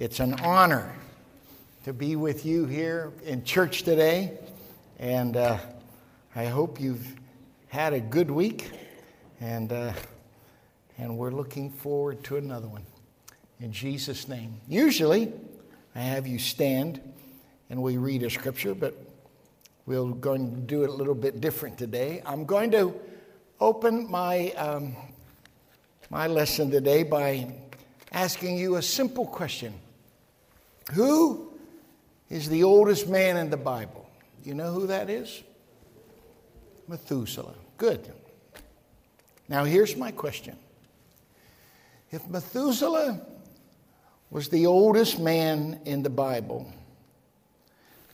[0.00, 0.94] It's an honor
[1.84, 4.38] to be with you here in church today,
[5.00, 5.58] and uh,
[6.36, 7.16] I hope you've
[7.66, 8.70] had a good week,
[9.40, 9.92] and, uh,
[10.98, 12.84] and we're looking forward to another one.
[13.58, 14.60] In Jesus' name.
[14.68, 15.32] Usually,
[15.96, 17.00] I have you stand
[17.68, 18.96] and we read a scripture, but
[19.84, 22.22] we're going to do it a little bit different today.
[22.24, 22.94] I'm going to
[23.58, 24.94] open my, um,
[26.08, 27.52] my lesson today by
[28.12, 29.74] asking you a simple question
[30.92, 31.52] who
[32.28, 34.08] is the oldest man in the Bible?
[34.44, 35.42] You know who that is?
[36.86, 37.54] Methuselah.
[37.76, 38.10] Good.
[39.48, 40.56] Now, here's my question
[42.10, 43.20] If Methuselah
[44.30, 46.70] was the oldest man in the Bible,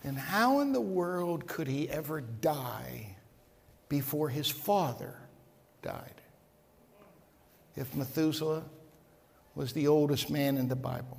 [0.02, 3.16] then how in the world could he ever die
[3.88, 5.16] before his father
[5.82, 6.20] died?
[7.76, 8.64] If Methuselah
[9.54, 11.18] was the oldest man in the Bible.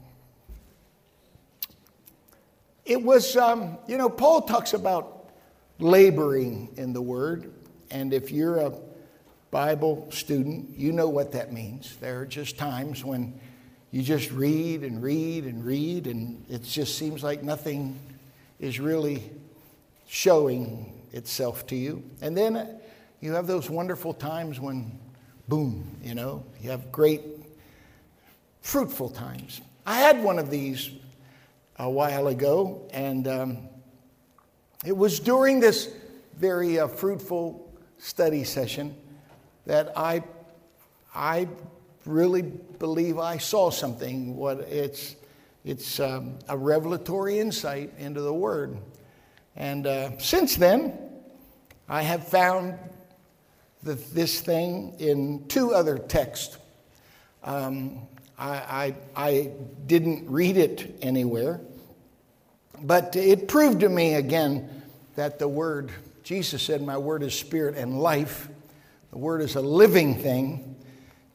[2.86, 5.32] It was, um, you know, Paul talks about
[5.80, 7.52] laboring in the word.
[7.90, 8.74] And if you're a
[9.50, 11.96] Bible student, you know what that means.
[11.98, 13.40] There are just times when
[13.92, 17.98] you just read and read and read, and it just seems like nothing
[18.60, 19.24] is really
[20.08, 22.04] showing itself to you.
[22.22, 22.80] And then
[23.20, 25.00] you have those wonderful times when,
[25.48, 27.22] boom, you know, you have great,
[28.62, 29.62] fruitful times.
[29.86, 30.92] I had one of these
[31.78, 33.58] a while ago, and um,
[34.86, 35.90] it was during this
[36.38, 38.96] very uh, fruitful study session
[39.66, 40.24] that I,
[41.14, 41.48] I
[42.06, 44.36] really believe I saw something.
[44.38, 45.16] What it's,
[45.66, 48.78] it's um, a revelatory insight into the Word,
[49.56, 50.98] and uh, since then,
[51.90, 52.80] I have found
[53.84, 56.58] the, this thing in two other texts.
[57.44, 58.08] Um,
[58.38, 59.52] I, I, I
[59.86, 61.62] didn't read it anywhere,
[62.82, 64.84] but it proved to me again
[65.16, 65.92] that the Word,
[66.24, 68.50] Jesus said, My Word is spirit and life.
[69.12, 70.76] The Word is a living thing,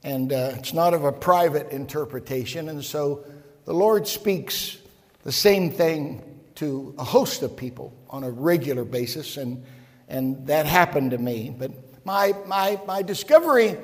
[0.02, 2.68] and uh, it's not of a private interpretation.
[2.68, 3.24] And so
[3.64, 4.76] the Lord speaks
[5.22, 6.22] the same thing
[6.56, 9.64] to a host of people on a regular basis, and,
[10.08, 11.54] and that happened to me.
[11.56, 11.70] But
[12.04, 13.78] my, my, my discovery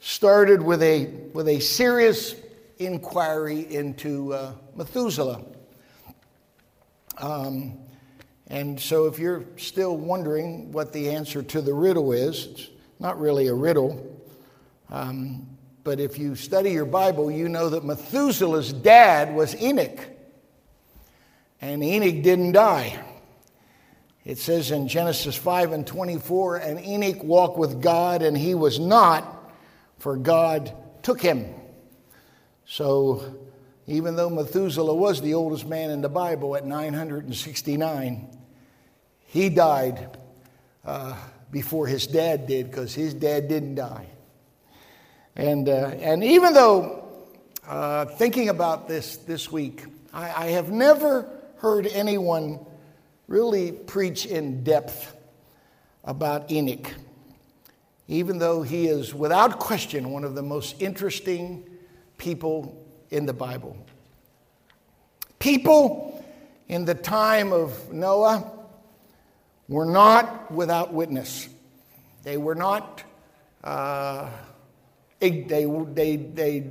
[0.00, 2.34] started with a, with a serious
[2.80, 5.44] inquiry into uh, Methuselah.
[7.18, 7.78] Um,
[8.46, 13.20] and so, if you're still wondering what the answer to the riddle is, it's not
[13.20, 14.20] really a riddle.
[14.88, 15.46] Um,
[15.84, 20.00] but if you study your Bible, you know that Methuselah's dad was Enoch.
[21.60, 23.04] And Enoch didn't die.
[24.24, 28.78] It says in Genesis 5 and 24, and Enoch walked with God, and he was
[28.78, 29.52] not,
[29.98, 31.54] for God took him.
[32.72, 33.24] So,
[33.88, 38.28] even though Methuselah was the oldest man in the Bible at 969,
[39.26, 40.16] he died
[40.84, 41.16] uh,
[41.50, 44.06] before his dad did because his dad didn't die.
[45.34, 47.08] And, uh, and even though
[47.66, 52.64] uh, thinking about this this week, I, I have never heard anyone
[53.26, 55.16] really preach in depth
[56.04, 56.94] about Enoch,
[58.06, 61.66] even though he is without question one of the most interesting
[62.20, 63.76] people in the Bible.
[65.40, 66.24] People
[66.68, 68.48] in the time of Noah
[69.68, 71.48] were not without witness.
[72.22, 73.02] They were not,
[73.64, 74.28] uh,
[75.18, 76.66] they, they, they,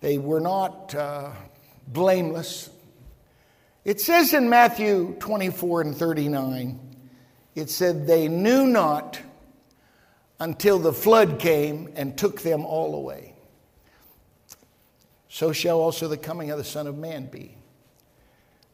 [0.00, 1.30] they were not uh,
[1.86, 2.68] blameless.
[3.84, 6.80] It says in Matthew 24 and 39,
[7.54, 9.20] it said, They knew not
[10.40, 13.31] until the flood came and took them all away
[15.32, 17.56] so shall also the coming of the Son of Man be.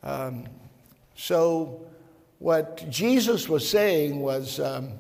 [0.03, 0.49] Um,
[1.15, 1.87] so,
[2.41, 4.95] what Jesus was saying was, um,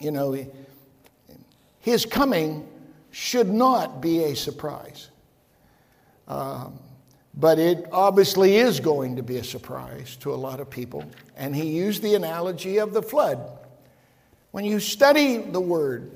[0.00, 0.44] you know,
[1.78, 2.66] his coming
[3.12, 5.10] should not be a surprise.
[6.26, 6.80] Um,
[7.34, 11.04] but it obviously is going to be a surprise to a lot of people.
[11.36, 13.38] And he used the analogy of the flood.
[14.50, 16.10] When you study the word,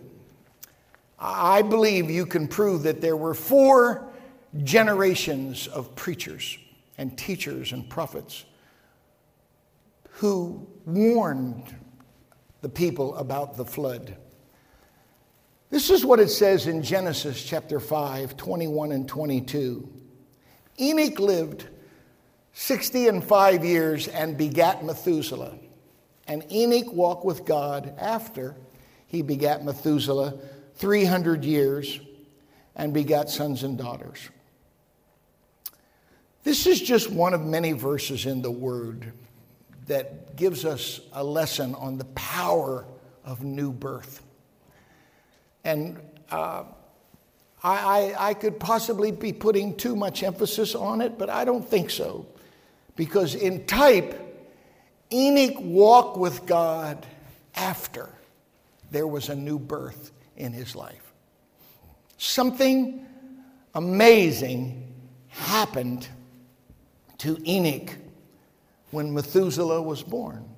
[1.21, 4.11] I believe you can prove that there were four
[4.63, 6.59] generations of preachers
[6.97, 8.45] and teachers and prophets
[10.11, 11.75] who warned
[12.61, 14.17] the people about the flood.
[15.71, 19.89] This is what it says in Genesis chapter 5, 21 and 22.
[20.81, 21.67] Enoch lived
[22.53, 25.59] 60 and 5 years and begat Methuselah.
[26.29, 28.55] And Enoch walked with God after
[29.09, 30.35] he begat Methuselah
[30.77, 31.99] 300 years
[32.77, 34.31] and begat sons and daughters.
[36.45, 39.13] This is just one of many verses in the Word
[39.87, 42.87] that gives us a lesson on the power
[43.25, 44.23] of new birth.
[45.65, 45.99] And
[46.31, 46.65] uh,
[47.63, 51.67] I, I, I could possibly be putting too much emphasis on it, but I don't
[51.67, 52.27] think so.
[52.95, 54.21] Because in type,
[55.11, 57.07] Enoch walked with God
[57.55, 58.11] after
[58.91, 61.15] there was a new birth in his life.
[62.19, 63.07] Something
[63.75, 64.93] amazing
[65.29, 66.07] happened
[67.19, 67.97] to Enoch
[68.91, 70.49] when Methuselah was born.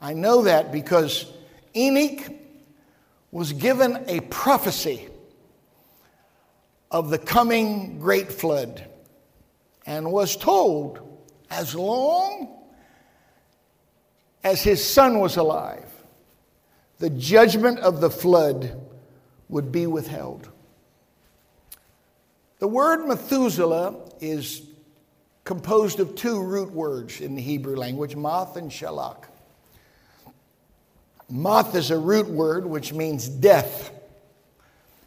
[0.00, 1.32] I know that because
[1.74, 2.32] Enoch
[3.30, 5.08] was given a prophecy
[6.90, 8.86] of the coming great flood
[9.86, 11.00] and was told
[11.50, 12.62] as long
[14.44, 15.88] as his son was alive,
[16.98, 18.80] the judgment of the flood
[19.48, 20.48] would be withheld.
[22.58, 24.62] The word Methuselah is
[25.44, 29.24] composed of two root words in the Hebrew language, moth and shalak.
[31.28, 33.90] Moth is a root word which means death.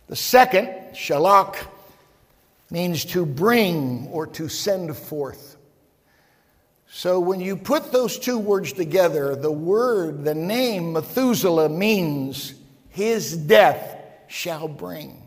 [0.07, 1.55] The second, shalak,
[2.69, 5.55] means to bring or to send forth.
[6.87, 12.53] So when you put those two words together, the word, the name Methuselah means
[12.89, 13.97] his death
[14.27, 15.21] shall bring.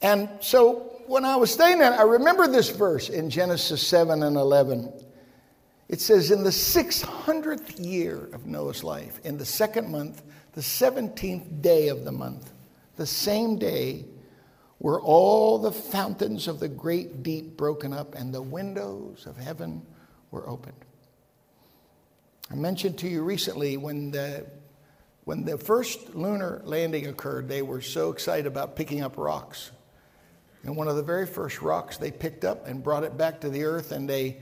[0.00, 4.36] And so when I was saying that, I remember this verse in Genesis 7 and
[4.36, 4.92] 11.
[5.88, 10.22] It says, In the 600th year of Noah's life, in the second month,
[10.52, 12.52] the 17th day of the month,
[12.94, 14.04] the same day
[14.78, 19.84] were all the fountains of the great deep broken up and the windows of heaven
[20.30, 20.84] were opened.
[22.52, 24.46] I mentioned to you recently when the,
[25.24, 29.72] when the first lunar landing occurred, they were so excited about picking up rocks.
[30.62, 33.50] And one of the very first rocks they picked up and brought it back to
[33.50, 34.38] the earth, and they,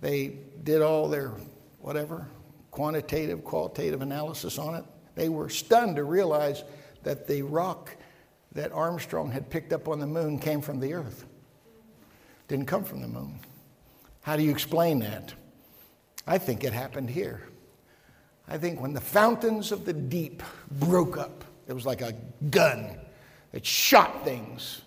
[0.00, 1.34] they did all their
[1.78, 2.28] whatever
[2.70, 4.84] quantitative, qualitative analysis on it.
[5.14, 6.64] They were stunned to realize
[7.02, 7.96] that the rock
[8.52, 11.26] that Armstrong had picked up on the moon came from the earth.
[12.46, 13.40] Didn't come from the moon.
[14.22, 15.34] How do you explain that?
[16.26, 17.42] I think it happened here.
[18.46, 22.14] I think when the fountains of the deep broke up, it was like a
[22.50, 22.96] gun
[23.52, 24.82] that shot things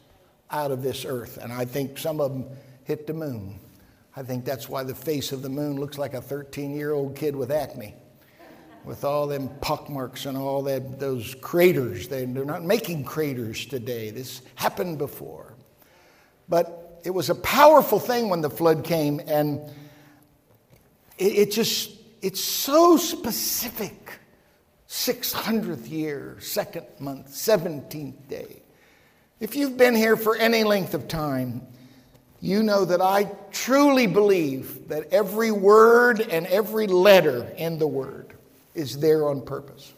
[0.51, 1.37] out of this earth.
[1.37, 2.45] And I think some of them
[2.83, 3.59] hit the moon.
[4.15, 7.15] I think that's why the face of the moon looks like a 13 year old
[7.15, 7.95] kid with acne
[8.83, 12.07] with all them pockmarks and all that, those craters.
[12.07, 14.09] They, they're not making craters today.
[14.09, 15.53] This happened before.
[16.49, 19.59] But it was a powerful thing when the flood came, and
[21.17, 23.97] it, it just, it's so specific.
[24.87, 28.61] 600th year, second month, 17th day.
[29.41, 31.65] If you've been here for any length of time,
[32.41, 38.35] you know that I truly believe that every word and every letter in the word
[38.75, 39.93] is there on purpose.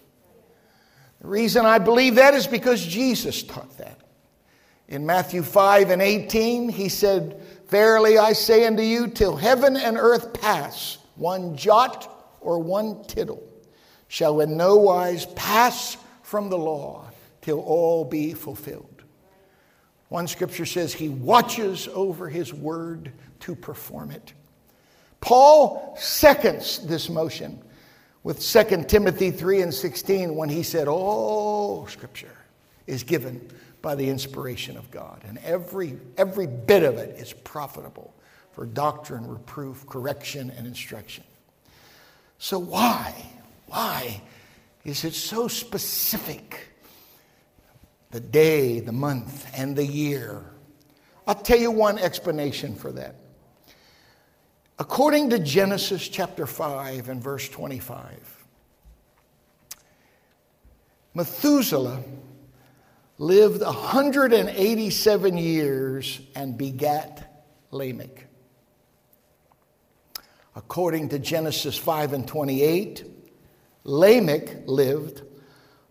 [1.19, 3.99] The reason I believe that is because Jesus taught that.
[4.87, 9.97] In Matthew 5 and 18, he said, Verily I say unto you, till heaven and
[9.97, 12.09] earth pass, one jot
[12.39, 13.43] or one tittle
[14.07, 17.09] shall in no wise pass from the law
[17.41, 18.92] till all be fulfilled.
[20.09, 23.11] One scripture says he watches over his word
[23.41, 24.33] to perform it.
[25.21, 27.61] Paul seconds this motion
[28.23, 32.37] with 2 Timothy 3 and 16 when he said, All scripture
[32.87, 33.49] is given
[33.81, 38.13] by the inspiration of God, and every, every bit of it is profitable
[38.53, 41.23] for doctrine, reproof, correction, and instruction.
[42.37, 43.13] So, why?
[43.67, 44.21] Why
[44.83, 46.69] is it so specific?
[48.13, 50.45] The day, the month, and the year.
[51.25, 53.15] I'll tell you one explanation for that.
[54.77, 58.45] According to Genesis chapter 5 and verse 25,
[61.15, 62.03] Methuselah
[63.17, 68.27] lived 187 years and begat Lamech.
[70.55, 73.05] According to Genesis 5 and 28,
[73.85, 75.23] Lamech lived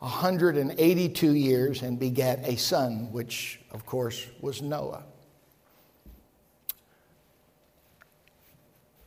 [0.02, 5.04] 182 years and begat a son, which, of course, was Noah.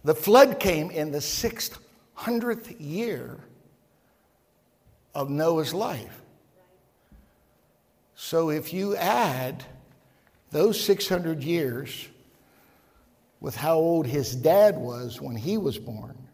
[0.05, 3.37] The flood came in the 600th year
[5.13, 6.21] of Noah's life.
[8.15, 9.65] So if you add
[10.51, 12.07] those 600 years
[13.41, 16.24] with how old his dad was when he was born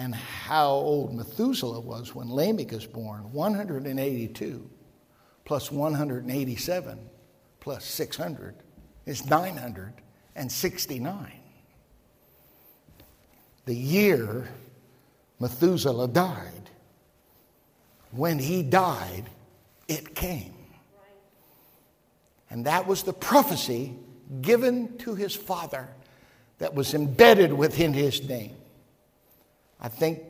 [0.00, 4.70] and how old Methuselah was when Lamech was born 182
[5.44, 6.98] plus 187
[7.60, 8.54] plus 600
[9.04, 11.32] is 969.
[13.66, 14.48] The year
[15.38, 16.70] Methuselah died.
[18.12, 19.24] When he died,
[19.86, 20.54] it came.
[22.48, 23.94] And that was the prophecy
[24.40, 25.90] given to his father
[26.56, 28.56] that was embedded within his name.
[29.80, 30.20] I think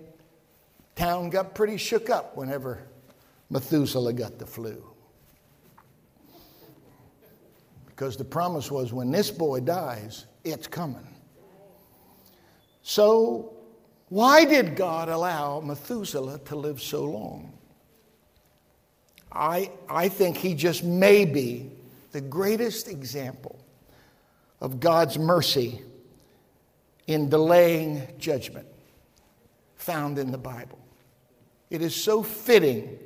[0.94, 2.86] town got pretty shook up whenever
[3.50, 4.84] Methuselah got the flu.
[7.86, 11.06] Because the promise was when this boy dies, it's coming.
[12.82, 13.52] So,
[14.08, 17.52] why did God allow Methuselah to live so long?
[19.32, 21.70] I, I think he just may be
[22.12, 23.58] the greatest example
[24.60, 25.82] of God's mercy
[27.06, 28.66] in delaying judgment
[29.80, 30.78] found in the Bible.
[31.70, 32.98] It is so fitting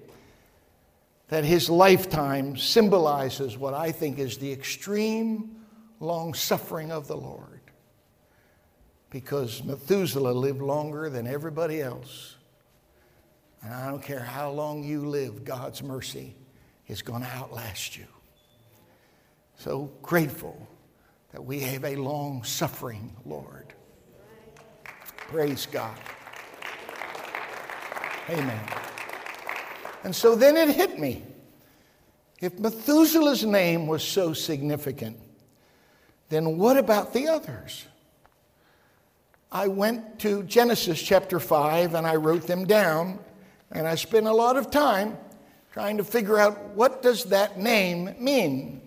[1.28, 5.56] that his lifetime symbolizes what I think is the extreme
[6.00, 7.60] long suffering of the Lord.
[9.10, 12.36] Because Methuselah lived longer than everybody else.
[13.62, 16.34] And I don't care how long you live, God's mercy
[16.88, 18.06] is going to outlast you.
[19.56, 20.68] So grateful
[21.32, 23.72] that we have a long suffering Lord.
[25.16, 25.98] Praise God.
[28.28, 28.60] Amen.
[30.02, 31.22] And so then it hit me.
[32.40, 35.18] If Methuselah's name was so significant,
[36.28, 37.86] then what about the others?
[39.52, 43.18] I went to Genesis chapter 5 and I wrote them down,
[43.70, 45.16] and I spent a lot of time
[45.72, 48.80] trying to figure out what does that name mean.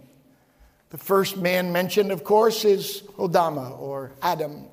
[0.89, 4.65] The first man mentioned, of course, is Odama or Adam.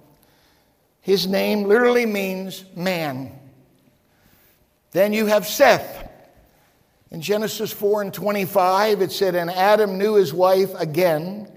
[1.01, 3.39] His name literally means man.
[4.95, 6.09] Then you have Seth.
[7.11, 11.51] In Genesis 4 and 25, it said, And Adam knew his wife again,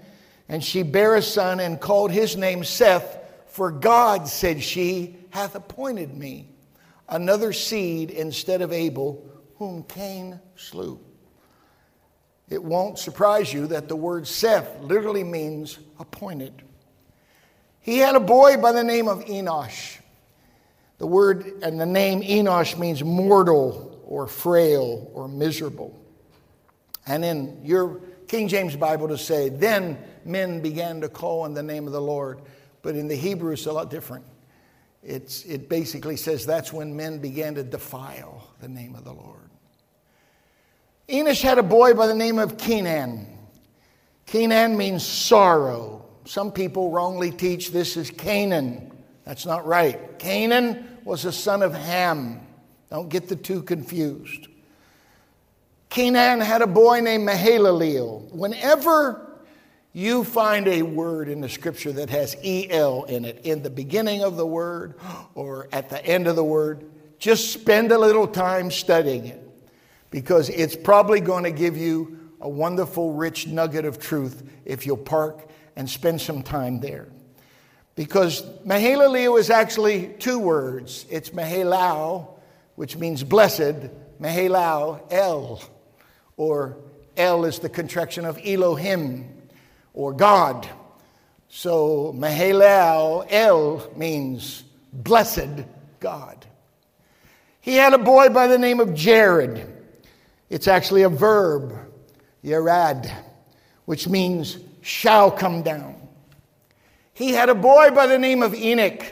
[0.48, 3.16] and she bare a son and called his name Seth,
[3.46, 6.48] for God, said she, hath appointed me
[7.08, 9.24] another seed instead of Abel,
[9.56, 10.98] whom Cain slew.
[12.48, 16.62] It won't surprise you that the word Seth literally means appointed.
[17.80, 19.98] He had a boy by the name of Enosh.
[20.98, 25.98] The word and the name Enosh means mortal or frail or miserable.
[27.06, 31.62] And in your King James Bible to say, then men began to call on the
[31.62, 32.42] name of the Lord.
[32.82, 34.24] But in the Hebrew, it's a lot different.
[35.02, 39.50] It's, it basically says that's when men began to defile the name of the Lord.
[41.08, 43.26] Enosh had a boy by the name of Kenan.
[44.26, 46.04] Kenan means sorrow.
[46.26, 48.87] Some people wrongly teach this is Canaan.
[49.28, 50.18] That's not right.
[50.18, 52.40] Canaan was a son of Ham.
[52.88, 54.48] Don't get the two confused.
[55.90, 58.32] Canaan had a boy named Mahalaleel.
[58.32, 59.38] Whenever
[59.92, 64.24] you find a word in the scripture that has EL in it, in the beginning
[64.24, 64.94] of the word
[65.34, 69.46] or at the end of the word, just spend a little time studying it
[70.10, 74.96] because it's probably going to give you a wonderful, rich nugget of truth if you'll
[74.96, 77.08] park and spend some time there.
[77.98, 81.04] Because Mahalalel is actually two words.
[81.10, 82.28] It's Mahalau,
[82.76, 83.90] which means blessed,
[84.20, 85.60] Mahalau El,
[86.36, 86.76] or
[87.16, 89.28] El is the contraction of Elohim,
[89.94, 90.68] or God.
[91.48, 94.62] So Mahalau El means
[94.92, 95.64] blessed
[95.98, 96.46] God.
[97.60, 99.66] He had a boy by the name of Jared.
[100.50, 101.76] It's actually a verb,
[102.44, 103.12] Yerad,
[103.86, 105.97] which means shall come down.
[107.18, 109.02] He had a boy by the name of Enoch.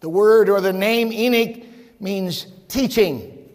[0.00, 1.64] The word or the name Enoch
[1.98, 3.48] means teaching.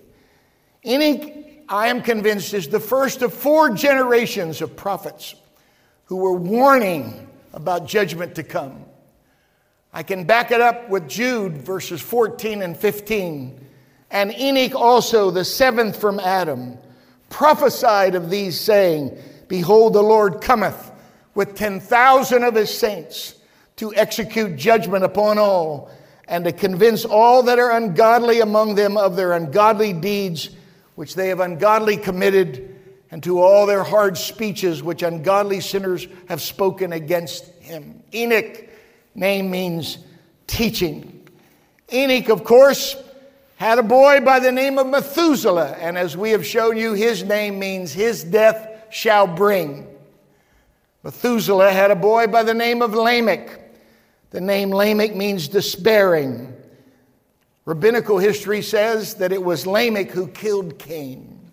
[0.83, 1.31] Enoch,
[1.69, 5.35] I am convinced, is the first of four generations of prophets
[6.05, 8.83] who were warning about judgment to come.
[9.93, 13.67] I can back it up with Jude verses 14 and 15.
[14.09, 16.79] And Enoch also, the seventh from Adam,
[17.29, 19.15] prophesied of these, saying,
[19.47, 20.86] Behold, the Lord cometh
[21.37, 23.35] with 10,000 of his saints
[23.75, 25.91] to execute judgment upon all
[26.27, 30.49] and to convince all that are ungodly among them of their ungodly deeds
[30.95, 32.75] which they have ungodly committed
[33.11, 38.01] and to all their hard speeches which ungodly sinners have spoken against him.
[38.15, 38.67] Enoch
[39.13, 39.99] name means
[40.47, 41.29] teaching.
[41.93, 42.95] Enoch, of course,
[43.57, 47.23] had a boy by the name of Methuselah, and as we have shown you, his
[47.23, 49.87] name means his death shall bring.
[51.07, 53.61] Methuselah had a boy by the name of Lamech.
[54.31, 56.53] The name Lamech means despairing.
[57.63, 61.49] Rabbinical history says that it was Lamech who killed Cain.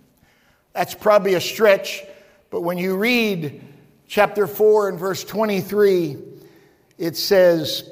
[0.72, 2.02] That's probably a stretch,
[2.50, 3.62] but when you read
[4.08, 6.16] chapter 4 and verse 23,
[6.98, 7.88] it says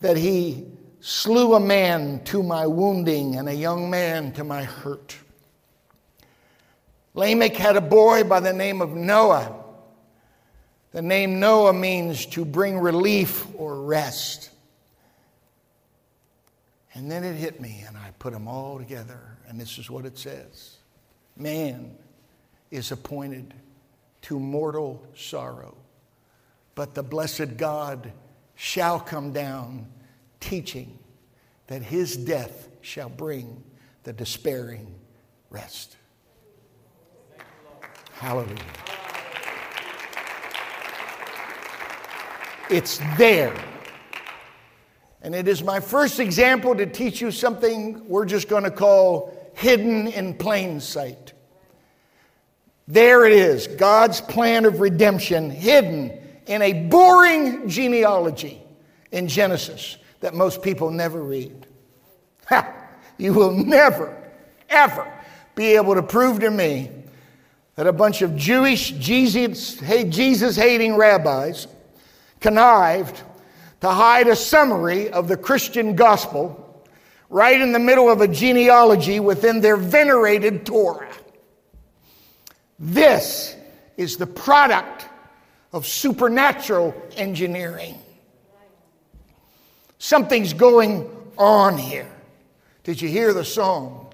[0.00, 0.64] that he
[1.00, 5.14] slew a man to my wounding and a young man to my hurt.
[7.12, 9.61] Lamech had a boy by the name of Noah.
[10.92, 14.50] The name Noah means to bring relief or rest.
[16.94, 20.04] And then it hit me, and I put them all together, and this is what
[20.04, 20.76] it says
[21.36, 21.96] Man
[22.70, 23.54] is appointed
[24.22, 25.76] to mortal sorrow,
[26.74, 28.12] but the blessed God
[28.54, 29.86] shall come down,
[30.40, 30.98] teaching
[31.68, 33.62] that his death shall bring
[34.02, 34.94] the despairing
[35.50, 35.96] rest.
[38.12, 38.91] Hallelujah.
[42.72, 43.54] It's there.
[45.20, 49.52] And it is my first example to teach you something we're just going to call
[49.54, 51.34] hidden in plain sight.
[52.88, 58.62] There it is God's plan of redemption hidden in a boring genealogy
[59.10, 61.66] in Genesis that most people never read.
[62.46, 62.74] Ha!
[63.18, 64.16] You will never,
[64.70, 65.12] ever
[65.54, 66.90] be able to prove to me
[67.74, 71.66] that a bunch of Jewish Jesus hating rabbis
[72.42, 73.22] connived
[73.80, 76.84] to hide a summary of the Christian gospel
[77.30, 81.08] right in the middle of a genealogy within their venerated Torah.
[82.78, 83.56] This
[83.96, 85.06] is the product
[85.72, 87.98] of supernatural engineering.
[89.98, 91.08] Something's going
[91.38, 92.10] on here.
[92.84, 94.12] Did you hear the song?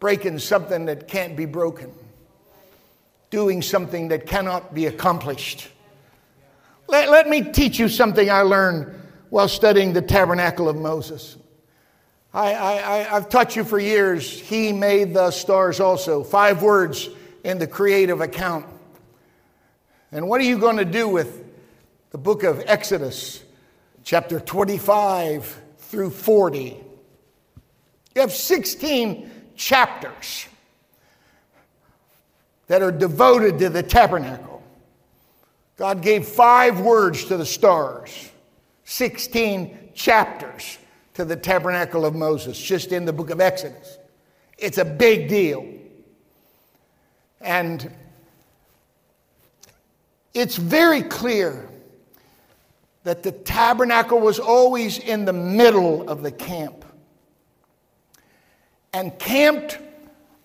[0.00, 1.92] Breaking something that can't be broken,
[3.30, 5.68] doing something that cannot be accomplished.
[6.88, 8.94] Let, let me teach you something I learned
[9.28, 11.36] while studying the tabernacle of Moses.
[12.32, 16.24] I, I, I've taught you for years, He made the stars also.
[16.24, 17.08] Five words
[17.44, 18.66] in the creative account.
[20.12, 21.44] And what are you going to do with
[22.10, 23.42] the book of Exodus,
[24.02, 26.76] chapter 25 through 40?
[28.14, 30.46] You have 16 chapters
[32.66, 34.47] that are devoted to the tabernacle.
[35.78, 38.32] God gave five words to the stars,
[38.84, 40.76] 16 chapters
[41.14, 43.96] to the tabernacle of Moses, just in the book of Exodus.
[44.58, 45.64] It's a big deal.
[47.40, 47.92] And
[50.34, 51.68] it's very clear
[53.04, 56.84] that the tabernacle was always in the middle of the camp.
[58.92, 59.78] And camped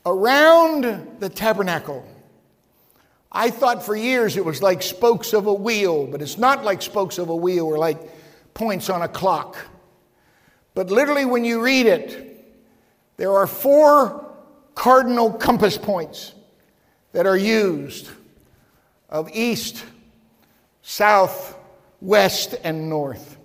[0.05, 2.07] around the tabernacle.
[3.33, 6.81] I thought for years it was like spokes of a wheel, but it's not like
[6.81, 7.97] spokes of a wheel or like
[8.53, 9.57] points on a clock.
[10.75, 12.45] But literally, when you read it,
[13.17, 14.31] there are four
[14.75, 16.33] cardinal compass points
[17.11, 18.09] that are used
[19.09, 19.83] of east,
[20.83, 21.57] south,
[22.01, 23.37] west, and north.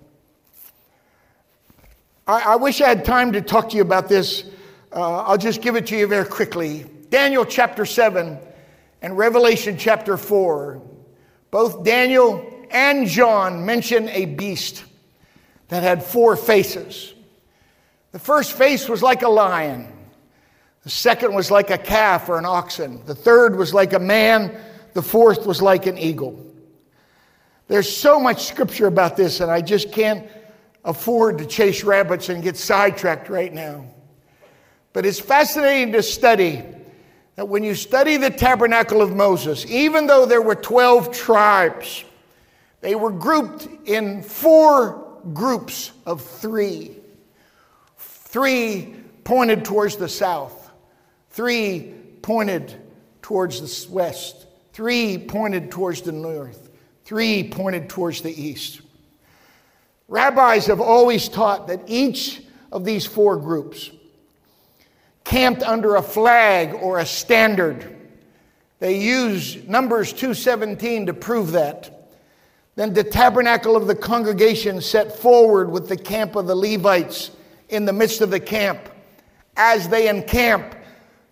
[2.27, 4.43] I, I wish I had time to talk to you about this.
[4.91, 6.85] Uh, I'll just give it to you very quickly.
[7.09, 8.37] Daniel chapter 7
[9.01, 10.81] and Revelation chapter 4,
[11.51, 14.83] both Daniel and John mention a beast
[15.69, 17.13] that had four faces.
[18.11, 19.87] The first face was like a lion.
[20.83, 23.03] The second was like a calf or an oxen.
[23.05, 24.59] The third was like a man.
[24.93, 26.45] The fourth was like an eagle.
[27.67, 30.27] There's so much scripture about this, and I just can't
[30.83, 33.85] afford to chase rabbits and get sidetracked right now.
[34.91, 36.63] But it's fascinating to study
[37.39, 42.03] that when you study the tabernacle of Moses, even though there were 12 tribes,
[42.81, 46.97] they were grouped in four groups of three.
[47.95, 50.69] Three pointed towards the south,
[51.29, 52.75] three pointed
[53.21, 56.69] towards the west, three pointed towards the north,
[57.05, 58.81] three pointed towards the east.
[60.09, 62.41] Rabbis have always taught that each
[62.73, 63.91] of these four groups
[65.23, 67.95] camped under a flag or a standard.
[68.79, 72.09] They use Numbers 2:17 to prove that.
[72.75, 77.31] Then the tabernacle of the congregation set forward with the camp of the Levites
[77.67, 78.79] in the midst of the camp.
[79.57, 80.75] As they encamp,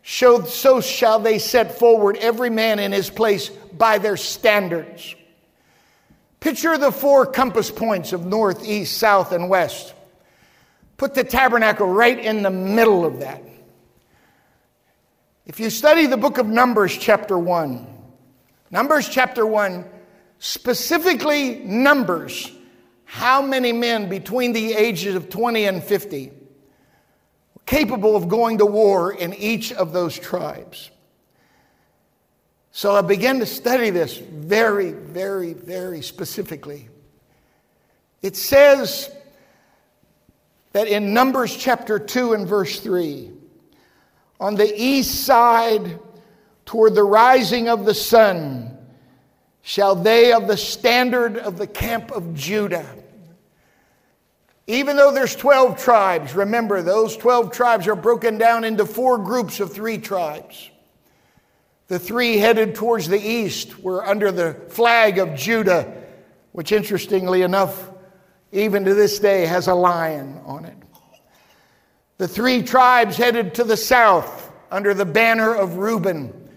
[0.03, 5.15] so shall they set forward every man in his place by their standards.
[6.39, 9.93] Picture the four compass points of north, east, south, and west.
[10.97, 13.41] Put the tabernacle right in the middle of that.
[15.47, 17.87] If you study the book of Numbers, chapter 1,
[18.69, 19.85] Numbers chapter 1
[20.39, 22.51] specifically numbers
[23.05, 28.65] how many men between the ages of 20 and 50 were capable of going to
[28.65, 30.91] war in each of those tribes.
[32.71, 36.89] So I began to study this very, very, very specifically.
[38.21, 39.09] It says
[40.73, 43.31] that in Numbers chapter 2 and verse 3,
[44.39, 45.99] on the east side
[46.65, 48.77] toward the rising of the sun,
[49.61, 52.85] shall they of the standard of the camp of Judah.
[54.67, 59.61] Even though there's 12 tribes, remember those 12 tribes are broken down into four groups
[59.61, 60.69] of three tribes.
[61.87, 66.03] The three headed towards the east were under the flag of Judah,
[66.51, 67.91] which interestingly enough,
[68.51, 70.75] even to this day, has a lion on it.
[72.17, 76.49] The three tribes headed to the south under the banner of Reuben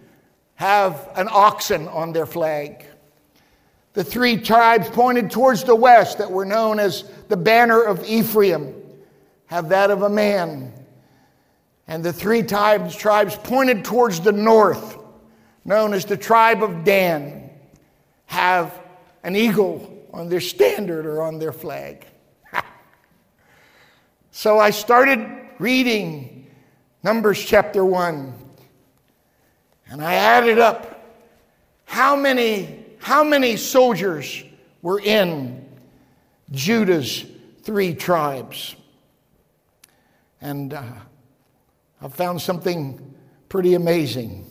[0.54, 2.84] have an oxen on their flag.
[3.92, 8.74] The three tribes pointed towards the west that were known as the banner of Ephraim
[9.46, 10.72] have that of a man.
[11.86, 14.96] And the three tribes, tribes pointed towards the north,
[15.64, 17.50] known as the tribe of Dan,
[18.26, 18.80] have
[19.24, 22.06] an eagle on their standard or on their flag.
[24.30, 26.46] so I started reading
[27.02, 28.32] Numbers chapter 1,
[29.90, 31.04] and I added up
[31.84, 34.42] how many, how many soldiers
[34.80, 35.68] were in
[36.50, 37.26] Judah's
[37.62, 38.74] three tribes.
[40.40, 40.82] And uh,
[42.00, 43.14] I found something
[43.50, 44.46] pretty amazing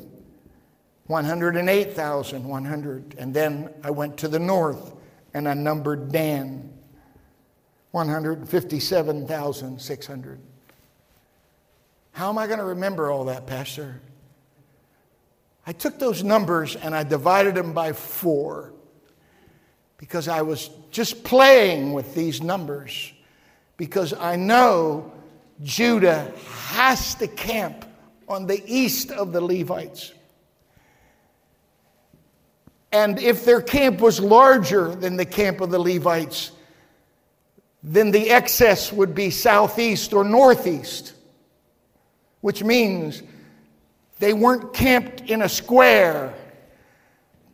[1.07, 3.15] 108,100.
[3.17, 4.93] And then I went to the north
[5.33, 6.73] and I numbered Dan
[7.91, 10.39] 157,600.
[12.11, 14.01] How am I going to remember all that, Pastor?
[15.65, 18.73] I took those numbers and I divided them by four
[19.97, 23.13] because I was just playing with these numbers
[23.77, 25.11] because I know
[25.63, 26.31] Judah
[26.67, 27.85] has to camp
[28.27, 30.13] on the east of the Levites.
[32.91, 36.51] And if their camp was larger than the camp of the Levites,
[37.83, 41.13] then the excess would be southeast or northeast,
[42.41, 43.23] which means
[44.19, 46.33] they weren't camped in a square.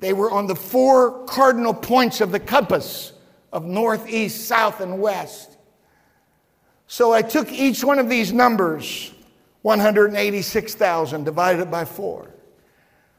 [0.04, 3.14] They were on the four cardinal points of the compass
[3.54, 5.56] of north, east, south, and west.
[6.88, 9.14] So I took each one of these numbers
[9.62, 12.30] 186,000 divided by 4,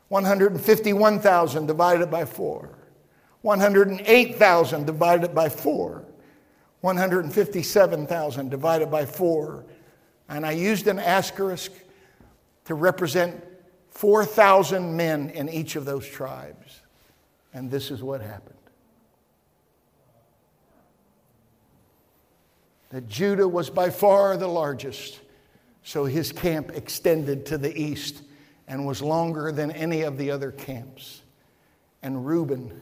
[0.09, 2.69] 151,000 divided by 4,
[3.41, 6.05] 108,000 divided by 4,
[6.83, 9.65] 157,000 divided by 4.
[10.29, 11.73] And I used an asterisk
[12.67, 13.43] to represent
[13.89, 16.64] 4,000 men in each of those tribes.
[17.55, 18.59] And this is what happened.
[22.91, 25.21] That Judah was by far the largest,
[25.83, 28.23] so his camp extended to the east
[28.69, 31.23] and was longer than any of the other camps.
[32.03, 32.81] And Reuben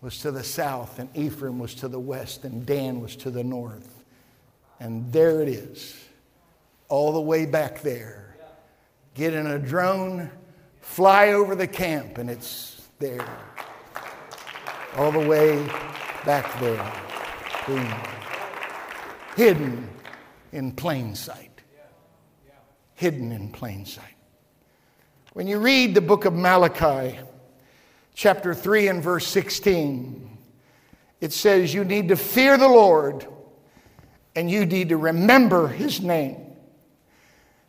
[0.00, 3.42] was to the south, and Ephraim was to the west, and Dan was to the
[3.42, 4.04] north.
[4.78, 5.96] And there it is,
[6.88, 8.26] all the way back there
[9.16, 10.30] get in a drone,
[10.80, 13.26] fly over the camp, and it's there.
[14.96, 15.62] All the way
[16.24, 16.92] back there.
[17.66, 17.86] Boom.
[19.36, 19.88] Hidden
[20.52, 21.60] in plain sight.
[22.94, 24.14] Hidden in plain sight.
[25.34, 27.18] When you read the book of Malachi,
[28.14, 30.38] chapter 3 and verse 16,
[31.20, 33.26] it says you need to fear the Lord
[34.34, 36.38] and you need to remember his name.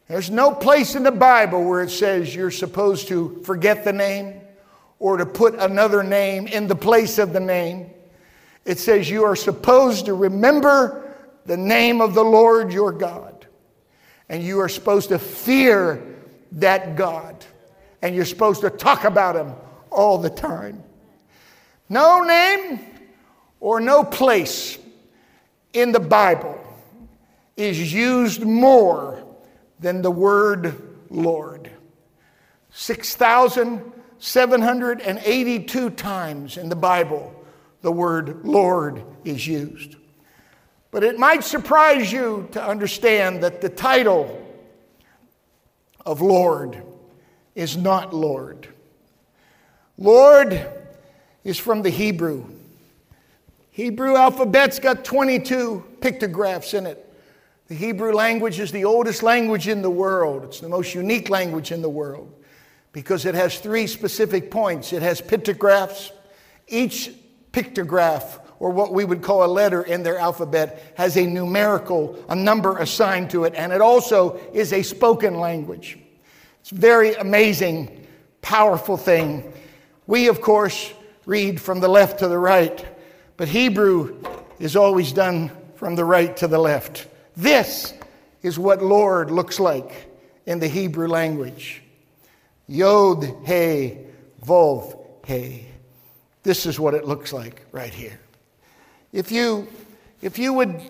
[0.08, 4.40] There's no place in the Bible where it says you're supposed to forget the name
[5.00, 7.90] or to put another name in the place of the name.
[8.66, 13.48] It says you are supposed to remember the name of the Lord your God.
[14.30, 16.04] And you are supposed to fear
[16.54, 17.46] that God.
[18.02, 19.54] And you're supposed to talk about him
[19.90, 20.84] all the time.
[21.90, 22.80] No name
[23.60, 24.78] or no place
[25.74, 26.60] in the Bible
[27.56, 29.24] is used more
[29.80, 31.72] than the word Lord.
[34.20, 37.34] 6,782 times in the Bible,
[37.82, 39.96] the word Lord is used.
[40.90, 44.44] But it might surprise you to understand that the title
[46.06, 46.82] of Lord
[47.54, 48.68] is not Lord.
[49.98, 50.68] Lord
[51.44, 52.46] is from the Hebrew.
[53.72, 57.04] Hebrew alphabet's got 22 pictographs in it.
[57.68, 60.46] The Hebrew language is the oldest language in the world.
[60.46, 62.37] It's the most unique language in the world
[62.98, 66.12] because it has three specific points it has pictographs,
[66.68, 67.12] Each
[67.54, 72.36] pictograph, or what we would call a letter in their alphabet, has a numerical, a
[72.36, 76.00] number assigned to it, and it also is a spoken language.
[76.62, 78.08] It's a very amazing,
[78.42, 79.54] powerful thing.
[80.08, 80.92] We, of course,
[81.28, 82.84] read from the left to the right,
[83.38, 84.20] but Hebrew
[84.58, 87.06] is always done from the right to the left.
[87.36, 87.94] This
[88.42, 90.12] is what Lord looks like
[90.48, 91.84] in the Hebrew language.
[92.68, 93.98] Yod, He,
[94.46, 95.68] Vov, He.
[96.44, 98.20] This is what it looks like right here.
[99.12, 99.68] If you,
[100.22, 100.82] if you would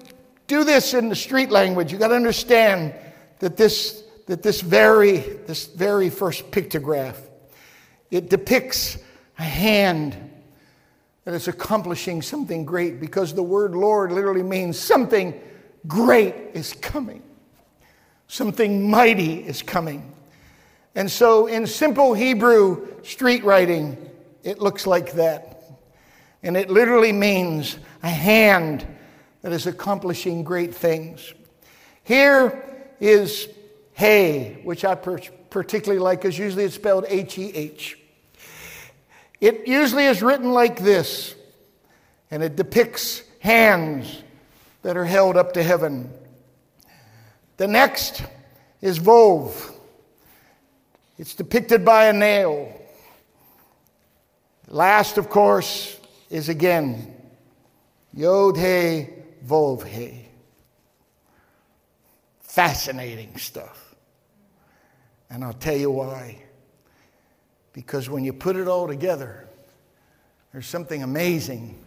[0.48, 2.94] do this in the street language, you got to understand
[3.40, 7.18] that this, that this very, this very first pictograph,
[8.12, 8.98] it depicts
[9.38, 10.16] a hand
[11.26, 15.40] that is accomplishing something great because the word Lord literally means something
[15.86, 17.22] great is coming.
[18.28, 20.14] Something mighty is coming.
[20.98, 24.10] And so, in simple Hebrew street writing,
[24.42, 25.62] it looks like that.
[26.42, 28.84] And it literally means a hand
[29.44, 31.36] that is accomplishing great things.
[32.04, 32.64] Here
[33.00, 33.48] is
[33.94, 38.00] hay, which I particularly like because usually it's spelled H E H.
[39.40, 41.36] It usually is written like this,
[42.32, 44.24] and it depicts hands
[44.82, 46.10] that are held up to heaven.
[47.58, 48.24] The next
[48.82, 49.76] is Vov.
[51.18, 52.80] It's depicted by a nail.
[54.68, 55.98] Last, of course,
[56.30, 57.16] is again
[58.14, 59.08] Yod He
[59.46, 60.26] Vov He.
[62.42, 63.96] Fascinating stuff.
[65.30, 66.44] And I'll tell you why.
[67.74, 69.48] Because when you put it all together,
[70.52, 71.84] there's something amazing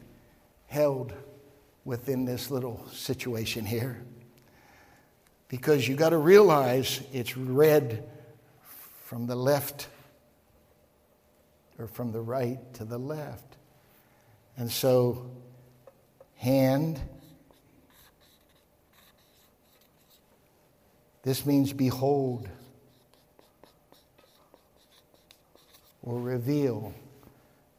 [0.66, 1.12] held
[1.84, 4.02] within this little situation here
[5.48, 8.04] because you got to realize it's read
[9.10, 9.88] from the left
[11.80, 13.56] or from the right to the left.
[14.56, 15.28] And so,
[16.36, 17.00] hand,
[21.24, 22.48] this means behold
[26.02, 26.94] or reveal.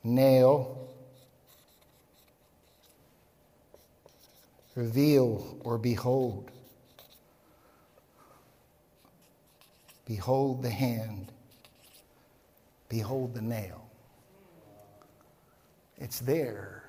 [0.03, 0.89] Nail,
[4.75, 6.51] reveal or behold.
[10.15, 11.31] Behold the hand.
[12.89, 13.89] Behold the nail.
[15.99, 16.83] It's there,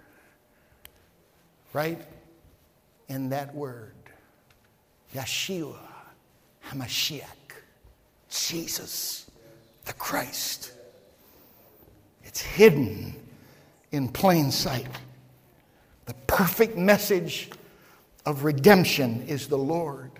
[1.72, 2.02] right
[3.06, 3.94] in that word.
[5.14, 5.78] Yeshua
[6.68, 7.22] HaMashiach,
[8.28, 9.30] Jesus,
[9.84, 10.72] the Christ.
[12.24, 13.14] It's hidden
[13.92, 14.88] in plain sight.
[16.06, 17.50] The perfect message
[18.26, 20.10] of redemption is the Lord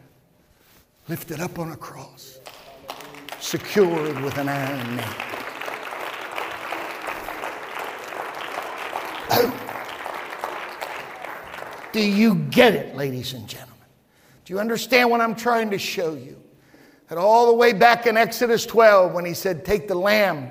[1.09, 2.38] lifted up on a cross
[3.53, 4.99] secured with an iron.
[11.93, 13.77] Do you get it, ladies and gentlemen?
[14.47, 16.43] Do you understand what I'm trying to show you?
[17.11, 20.51] That all the way back in Exodus 12, when he said, Take the lamb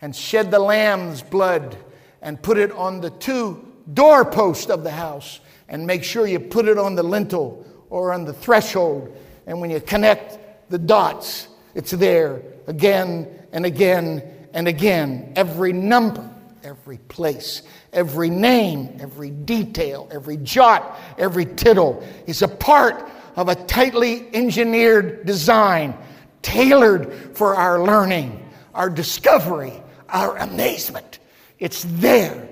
[0.00, 1.76] and shed the lamb's blood
[2.22, 6.68] and put it on the two doorposts of the house, and make sure you put
[6.68, 9.12] it on the lintel or on the threshold.
[9.48, 14.22] And when you connect the dots, it's there again and again
[14.54, 15.34] and again.
[15.36, 16.28] Every number,
[16.64, 17.62] every place,
[17.92, 25.26] every name, every detail, every jot, every tittle is a part of a tightly engineered
[25.26, 25.94] design
[26.40, 29.74] tailored for our learning, our discovery,
[30.08, 31.18] our amazement.
[31.58, 32.48] It's there.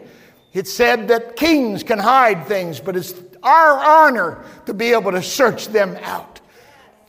[0.53, 5.23] It said that kings can hide things, but it's our honor to be able to
[5.23, 6.34] search them out.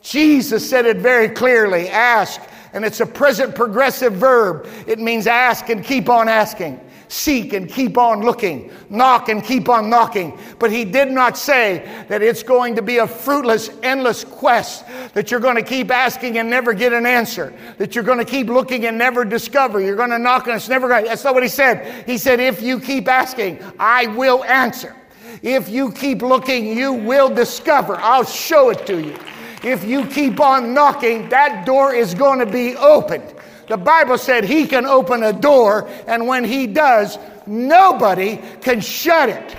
[0.06, 2.39] Jesus said it very clearly ask,
[2.74, 4.68] and it's a present progressive verb.
[4.86, 9.68] It means ask and keep on asking, seek and keep on looking, knock and keep
[9.68, 10.38] on knocking.
[10.60, 15.32] But he did not say that it's going to be a fruitless, endless quest, that
[15.32, 18.46] you're going to keep asking and never get an answer, that you're going to keep
[18.46, 19.82] looking and never discover.
[19.82, 21.10] You're going to knock and it's never going to.
[21.10, 22.06] That's not what he said.
[22.06, 24.96] He said, if you keep asking, I will answer.
[25.41, 27.96] If you keep looking, you will discover.
[27.96, 29.18] I'll show it to you.
[29.65, 33.34] If you keep on knocking, that door is going to be opened.
[33.67, 39.28] The Bible said he can open a door, and when he does, nobody can shut
[39.28, 39.56] it.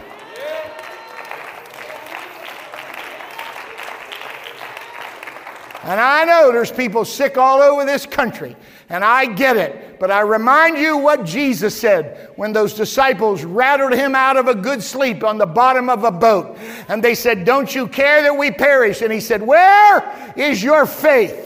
[5.82, 8.54] And I know there's people sick all over this country,
[8.88, 9.98] and I get it.
[9.98, 14.54] But I remind you what Jesus said when those disciples rattled him out of a
[14.54, 16.58] good sleep on the bottom of a boat.
[16.88, 19.02] And they said, Don't you care that we perish?
[19.02, 21.42] And he said, Where is your faith?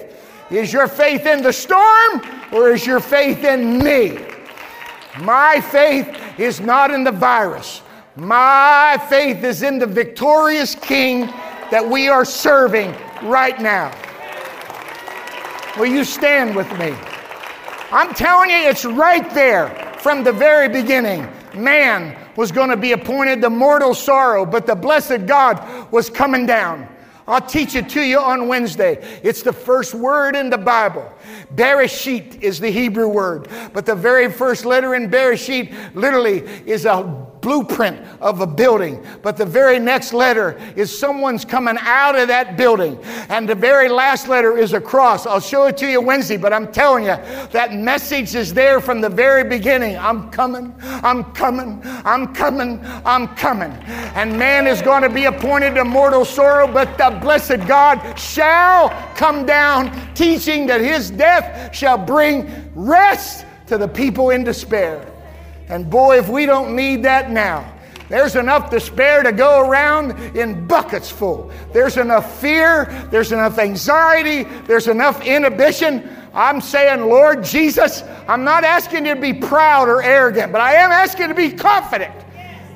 [0.51, 2.23] Is your faith in the storm
[2.53, 4.19] or is your faith in me?
[5.21, 7.83] My faith is not in the virus.
[8.17, 11.27] My faith is in the victorious King
[11.71, 13.97] that we are serving right now.
[15.79, 16.97] Will you stand with me?
[17.93, 21.27] I'm telling you, it's right there from the very beginning.
[21.55, 26.47] Man was going to be appointed to mortal sorrow, but the blessed God was coming
[26.47, 26.89] down.
[27.27, 29.21] I'll teach it to you on Wednesday.
[29.23, 31.13] It's the first word in the Bible.
[31.55, 37.27] Bereshit is the Hebrew word, but the very first letter in Bereshit literally is a
[37.41, 39.05] blueprint of a building.
[39.23, 42.99] But the very next letter is someone's coming out of that building.
[43.29, 45.27] And the very last letter is a cross.
[45.27, 47.17] I'll show it to you Wednesday, but I'm telling you,
[47.53, 49.97] that message is there from the very beginning.
[49.97, 53.73] I'm coming, I'm coming, I'm coming, I'm coming.
[54.15, 58.91] And man is going to be appointed to mortal sorrow, but the blessed God shall
[59.17, 65.10] come down, teaching that his death shall bring rest to the people in despair.
[65.71, 67.73] And boy, if we don't need that now,
[68.09, 71.53] there's enough despair to go around in buckets full.
[71.73, 76.11] There's enough fear, there's enough anxiety, there's enough inhibition.
[76.35, 80.75] I'm saying, Lord Jesus, I'm not asking you to be proud or arrogant, but I
[80.75, 82.13] am asking you to be confident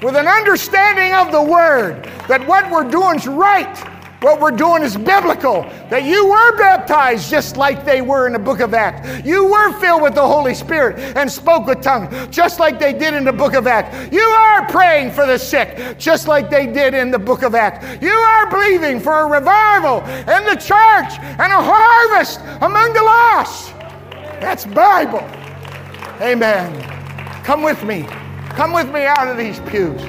[0.03, 4.83] with an understanding of the word that what we're doing is right what we're doing
[4.83, 5.63] is biblical.
[5.91, 9.27] That you were baptized just like they were in the book of Acts.
[9.27, 13.15] You were filled with the Holy Spirit and spoke with tongues just like they did
[13.15, 14.13] in the book of Acts.
[14.13, 18.03] You are praying for the sick just like they did in the book of Acts.
[18.03, 23.75] You are believing for a revival in the church and a harvest among the lost.
[24.41, 25.27] That's Bible.
[26.21, 26.83] Amen.
[27.45, 28.07] Come with me.
[28.51, 30.01] Come with me out of these pews.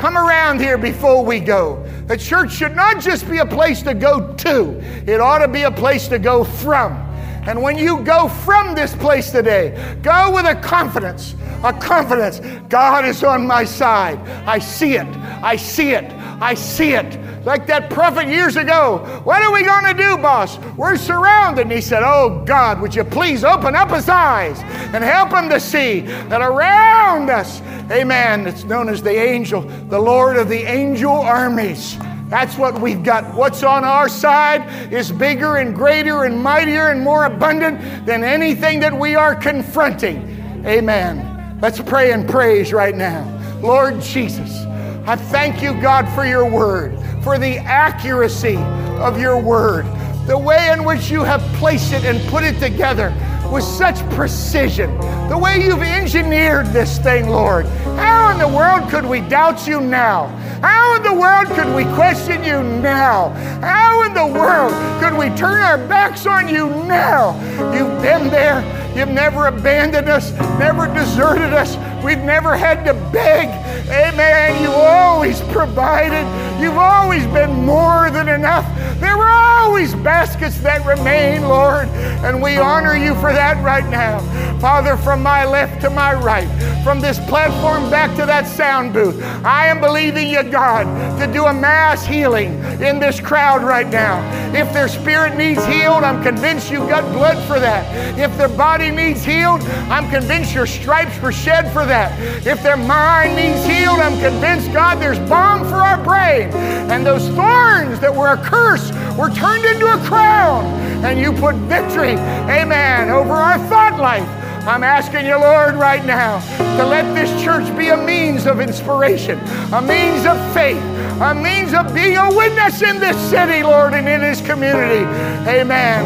[0.00, 1.86] Come around here before we go.
[2.06, 5.64] The church should not just be a place to go to, it ought to be
[5.64, 7.09] a place to go from.
[7.46, 12.40] And when you go from this place today, go with a confidence, a confidence.
[12.68, 14.18] God is on my side.
[14.46, 15.06] I see it.
[15.42, 16.04] I see it.
[16.42, 17.18] I see it.
[17.44, 18.98] Like that prophet years ago.
[19.24, 20.58] What are we going to do, boss?
[20.76, 21.62] We're surrounded.
[21.62, 24.60] And he said, Oh God, would you please open up his eyes
[24.94, 29.98] and help him to see that around us, amen, it's known as the angel, the
[29.98, 31.96] Lord of the angel armies.
[32.30, 33.34] That's what we've got.
[33.34, 38.80] What's on our side is bigger and greater and mightier and more abundant than anything
[38.80, 40.64] that we are confronting.
[40.64, 41.58] Amen.
[41.60, 43.26] Let's pray and praise right now.
[43.60, 44.64] Lord Jesus,
[45.06, 49.84] I thank you, God, for your word for the accuracy of your word,
[50.26, 53.14] the way in which you have placed it and put it together
[53.52, 54.96] with such precision,
[55.28, 57.66] the way you've engineered this thing, Lord.
[57.66, 60.36] How in the world could we doubt you now?
[60.62, 63.30] How in the world could we question you now?
[63.60, 67.34] How in the world could we turn our backs on you now?
[67.72, 68.62] You've been there.
[68.94, 71.76] You've never abandoned us, never deserted us.
[72.04, 73.48] We've never had to beg.
[73.90, 74.62] Amen.
[74.62, 76.24] You always provided.
[76.62, 78.66] You've always been more than enough.
[79.00, 81.88] There were always baskets that remain, Lord,
[82.22, 84.20] and we honor you for that right now.
[84.60, 86.46] Father, from my left to my right,
[86.84, 90.84] from this platform back to that sound booth, I am believing you, God,
[91.18, 94.20] to do a mass healing in this crowd right now.
[94.54, 98.18] If their spirit needs healed, I'm convinced you've got blood for that.
[98.18, 102.46] If their body needs healed, I'm convinced your stripes were shed for that.
[102.46, 106.52] If their mind needs healed, I'm convinced, God, there's balm for our brain.
[106.92, 110.64] And those thorns that were a curse were turned into a crown.
[111.04, 114.28] And you put victory, amen, over our thought life.
[114.68, 116.40] I'm asking you, Lord, right now
[116.76, 119.38] to let this church be a means of inspiration,
[119.72, 120.82] a means of faith,
[121.22, 125.04] a means of being a witness in this city, Lord, and in this community.
[125.48, 126.04] Amen.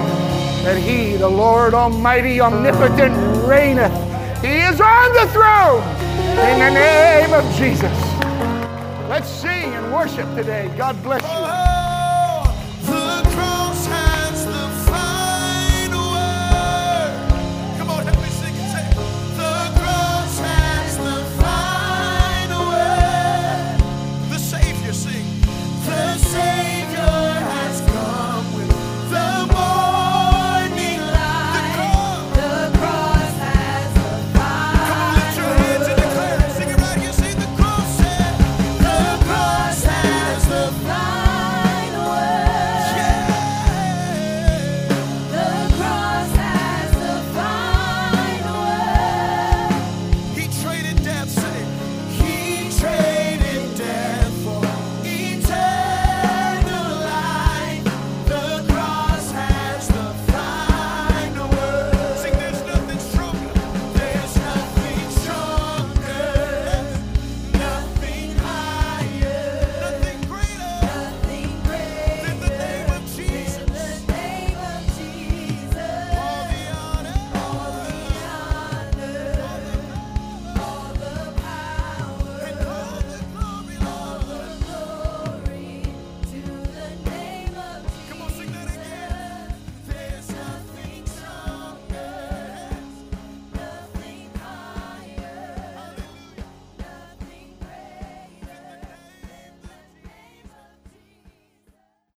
[0.62, 3.92] That He, the Lord Almighty, omnipotent, reigneth.
[4.40, 7.98] He is on the throne in the name of Jesus.
[9.08, 10.72] Let's sing and worship today.
[10.76, 11.63] God bless you.